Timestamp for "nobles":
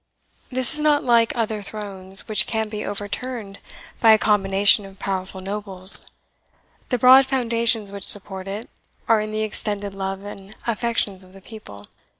5.41-6.09